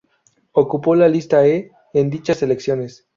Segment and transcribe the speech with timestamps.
[0.53, 3.05] Ocupó la lista E en dichas elecciones.